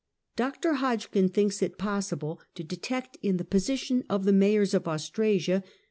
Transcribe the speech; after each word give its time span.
Dr. 0.35 0.73
Hodgkin 0.81 1.29
thinks 1.29 1.61
it 1.61 1.77
possible 1.77 2.41
to 2.55 2.63
detect, 2.63 3.19
in 3.21 3.37
the 3.37 3.43
posi 3.43 3.77
tion 3.77 4.03
of 4.09 4.25
the 4.25 4.33
Mayors 4.33 4.73
of 4.73 4.87
Austrasia. 4.87 5.63